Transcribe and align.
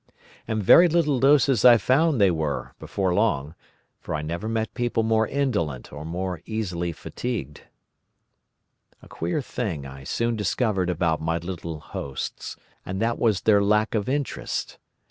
And 0.47 0.63
very 0.63 0.87
little 0.89 1.19
doses 1.19 1.63
I 1.63 1.77
found 1.77 2.19
they 2.19 2.31
were 2.31 2.73
before 2.79 3.13
long, 3.13 3.53
for 3.99 4.15
I 4.15 4.23
never 4.23 4.49
met 4.49 4.73
people 4.73 5.03
more 5.03 5.27
indolent 5.27 5.93
or 5.93 6.03
more 6.03 6.41
easily 6.47 6.91
fatigued. 6.91 7.59
VI. 7.59 7.61
The 7.67 7.83
Sunset 7.85 8.95
of 8.95 9.01
Mankind 9.01 9.11
"A 9.11 9.15
queer 9.15 9.41
thing 9.43 9.85
I 9.85 10.03
soon 10.03 10.35
discovered 10.35 10.89
about 10.89 11.21
my 11.21 11.37
little 11.37 11.79
hosts, 11.81 12.55
and 12.83 12.99
that 12.99 13.19
was 13.19 13.41
their 13.41 13.61
lack 13.61 13.93
of 13.93 14.09
interest. 14.09 14.79